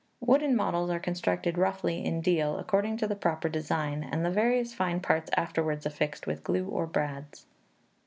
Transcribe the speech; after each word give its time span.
Wooden 0.19 0.55
models 0.55 0.89
are 0.89 0.99
constructed 0.99 1.59
roughly 1.59 2.03
in 2.03 2.21
deal, 2.21 2.57
according 2.57 2.97
to 2.97 3.07
the 3.07 3.15
proper 3.15 3.49
design, 3.49 4.01
and 4.03 4.25
the 4.25 4.31
various 4.31 4.73
fine 4.73 4.99
parts 4.99 5.29
afterwards 5.37 5.85
affixed 5.85 6.25
with 6.25 6.43
glue 6.43 6.67
or 6.67 6.87
brads. 6.87 7.45